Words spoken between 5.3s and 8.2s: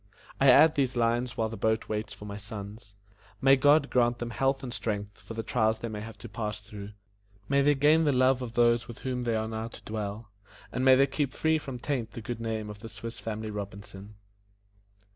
the trials they may have to pass through; may they gain the